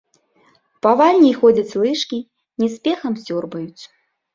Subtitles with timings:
[0.85, 2.19] Павальней ходзяць лыжкі,
[2.59, 3.83] не з спехам сёрбаюць.